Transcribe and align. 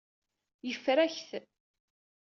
Yeffer-ak-t. 0.67 1.31